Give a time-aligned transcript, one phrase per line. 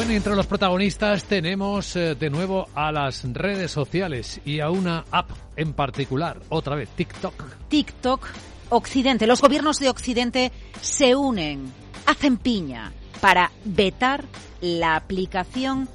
[0.00, 5.04] Bueno, entre los protagonistas tenemos eh, de nuevo a las redes sociales y a una
[5.10, 7.34] app en particular, otra vez, TikTok.
[7.68, 8.26] TikTok,
[8.70, 9.26] Occidente.
[9.26, 11.70] Los gobiernos de Occidente se unen,
[12.06, 14.24] hacen piña para vetar
[14.62, 15.86] la aplicación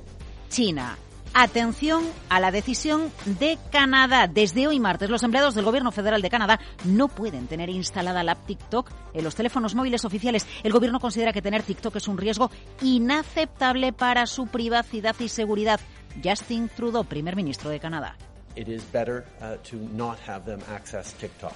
[0.49, 0.99] china.
[1.37, 4.25] Atención a la decisión de Canadá.
[4.25, 8.31] Desde hoy martes, los empleados del Gobierno Federal de Canadá no pueden tener instalada la
[8.31, 10.47] app TikTok en los teléfonos móviles oficiales.
[10.63, 15.81] El Gobierno considera que tener TikTok es un riesgo inaceptable para su privacidad y seguridad.
[16.23, 18.15] Justin Trudeau, primer ministro de Canadá.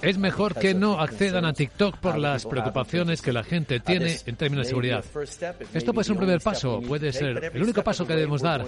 [0.02, 4.36] Es mejor que no accedan a TikTok por las preocupaciones que la gente tiene en
[4.36, 5.04] términos de seguridad.
[5.74, 8.64] Esto puede ser un primer paso, puede ser el único paso que debemos dar,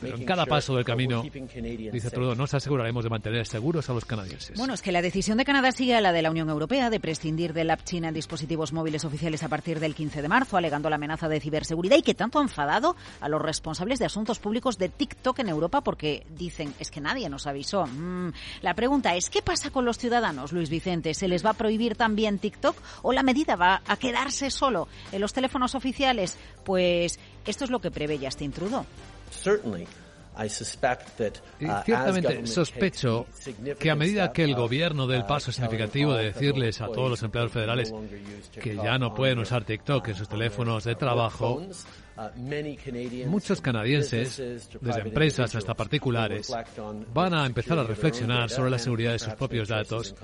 [0.00, 4.04] pero en cada paso del camino, dice Trudeau, nos aseguraremos de mantener seguros a los
[4.04, 4.56] canadienses.
[4.56, 7.00] Bueno, es que la decisión de Canadá sigue a la de la Unión Europea de
[7.00, 10.56] prescindir de la app china en dispositivos móviles oficiales a partir del 15 de marzo,
[10.56, 14.38] alegando la amenaza de ciberseguridad y que tanto ha enfadado a los responsables de asuntos
[14.38, 17.86] públicos de TikTok en Europa porque dicen es que nadie nos ha avisó.
[17.86, 18.32] Mm.
[18.62, 21.14] La pregunta es, ¿qué pasa con los ciudadanos, Luis Vicente?
[21.14, 25.20] ¿Se les va a prohibir también TikTok o la medida va a quedarse solo en
[25.20, 26.36] los teléfonos oficiales?
[26.64, 28.86] Pues esto es lo que prevé Justin Trudeau.
[31.58, 33.26] Y uh, ciertamente sospecho
[33.78, 37.22] que a medida que el gobierno dé el paso significativo de decirles a todos los
[37.22, 37.92] empleados federales
[38.60, 41.62] que ya no pueden usar TikTok en sus teléfonos de trabajo,
[43.26, 44.36] Muchos canadienses,
[44.80, 46.52] desde empresas hasta particulares,
[47.12, 50.14] van a empezar a reflexionar sobre la seguridad de sus propios datos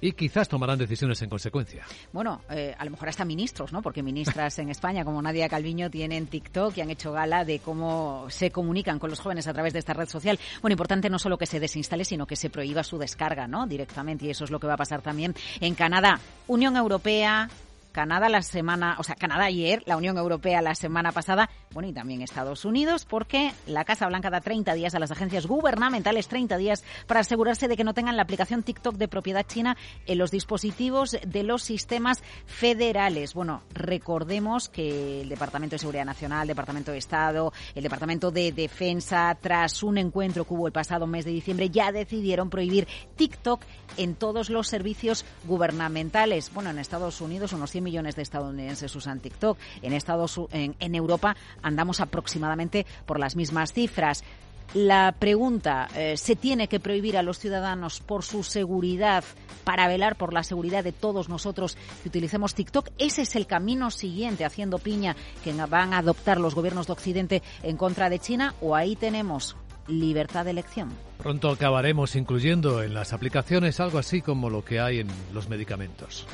[0.00, 1.84] y quizás tomarán decisiones en consecuencia.
[2.12, 3.82] Bueno, eh, a lo mejor hasta ministros, ¿no?
[3.82, 8.26] Porque ministras en España como Nadia Calviño tienen TikTok y han hecho gala de cómo
[8.28, 10.38] se comunican con los jóvenes a través de esta red social.
[10.60, 13.66] Bueno, importante no solo que se desinstale, sino que se prohíba su descarga, ¿no?
[13.66, 16.20] Directamente y eso es lo que va a pasar también en Canadá.
[16.46, 17.48] Unión Europea,
[17.92, 21.92] Canadá la semana, o sea, Canadá ayer, la Unión Europea la semana pasada, bueno, y
[21.92, 26.56] también Estados Unidos, porque la Casa Blanca da 30 días a las agencias gubernamentales, 30
[26.56, 30.30] días para asegurarse de que no tengan la aplicación TikTok de propiedad china en los
[30.30, 33.34] dispositivos de los sistemas federales.
[33.34, 38.52] Bueno, recordemos que el Departamento de Seguridad Nacional, el Departamento de Estado, el Departamento de
[38.52, 42.86] Defensa, tras un encuentro que hubo el pasado mes de diciembre, ya decidieron prohibir
[43.16, 43.62] TikTok
[43.96, 46.52] en todos los servicios gubernamentales.
[46.52, 49.58] Bueno, en Estados Unidos unos 100 millones de estadounidenses usan TikTok.
[49.82, 54.24] En, Estados, en, Europa andamos aproximadamente por las mismas cifras.
[54.72, 59.24] La pregunta, eh, ¿se tiene que prohibir a los ciudadanos por su seguridad,
[59.64, 62.90] para velar por la seguridad de todos nosotros que utilicemos TikTok?
[62.96, 67.42] ¿Ese es el camino siguiente, haciendo piña, que van a adoptar los gobiernos de Occidente
[67.64, 68.54] en contra de China?
[68.60, 69.56] ¿O ahí tenemos
[69.88, 70.90] libertad de elección?
[71.18, 76.26] Pronto acabaremos incluyendo en las aplicaciones algo así como lo que hay en los medicamentos.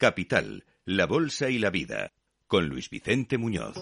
[0.00, 2.14] Capital, la Bolsa y la Vida,
[2.46, 3.76] con Luis Vicente Muñoz.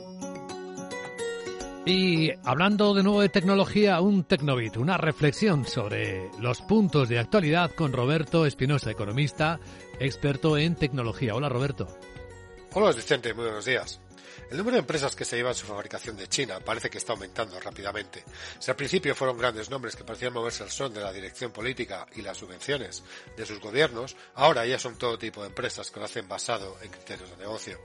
[1.86, 7.70] Y hablando de nuevo de tecnología, un Tecnobit, una reflexión sobre los puntos de actualidad
[7.70, 9.60] con Roberto Espinosa, economista,
[10.00, 11.36] experto en tecnología.
[11.36, 11.86] Hola Roberto.
[12.74, 14.00] Hola Vicente, muy buenos días.
[14.50, 17.60] El número de empresas que se llevan su fabricación de China parece que está aumentando
[17.60, 18.24] rápidamente.
[18.58, 22.06] Si al principio fueron grandes nombres que parecían moverse al son de la dirección política
[22.14, 23.02] y las subvenciones
[23.36, 26.90] de sus gobiernos, ahora ya son todo tipo de empresas que lo hacen basado en
[26.90, 27.78] criterios de negocio.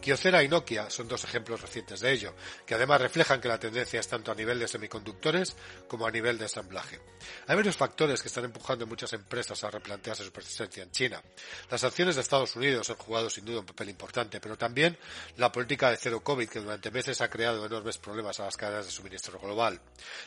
[0.00, 2.34] Kyocera y Nokia son dos ejemplos recientes de ello,
[2.66, 5.56] que además reflejan que la tendencia es tanto a nivel de semiconductores
[5.88, 7.00] como a nivel de ensamblaje.
[7.46, 11.22] Hay varios factores que están empujando muchas empresas a replantearse su presencia en China.
[11.70, 14.98] Las acciones de Estados Unidos han jugado sin duda un papel importante, pero también
[15.36, 18.92] la política cero COVID que durante meses ha creado enormes problemas a las cadenas de
[18.92, 19.80] suministro global.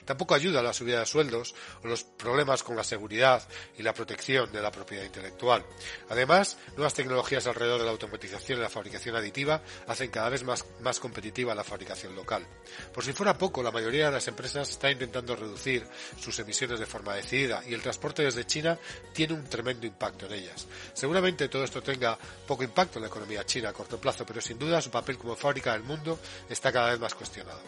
[0.06, 3.48] Tampoco ayuda la subida de sueldos o los problemas con la seguridad
[3.78, 5.66] y la protección de la propiedad intelectual.
[6.10, 10.66] Además, nuevas tecnologías alrededor de la automatización y la fabricación aditiva hacen cada vez más,
[10.82, 12.46] más competitiva la fabricación local.
[12.94, 15.88] Por si fuera poco, la mayoría de las empresas está intentando reducir
[16.20, 18.78] sus emisiones de forma decidida y el transporte desde China
[19.14, 20.68] tiene un tremendo impacto en ellas.
[20.94, 22.18] Seguramente todo esto tenga
[22.48, 25.36] poco impacto en la economía china a corto plazo, pero sin duda su papel como
[25.48, 27.60] fábrica del mundo está cada vez más cuestionado.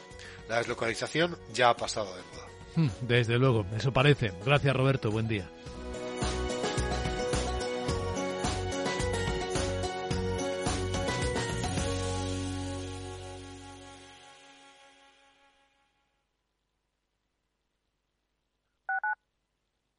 [0.50, 2.48] La deslocalización ya ha pasado de moda.
[2.76, 4.34] Hmm, desde luego, eso parece.
[4.46, 5.50] Gracias Roberto, buen día.